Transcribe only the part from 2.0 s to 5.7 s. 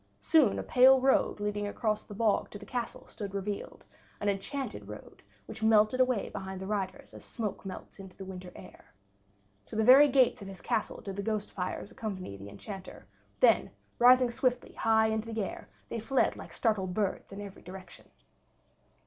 the bog to the castle stood revealed, an enchanted road which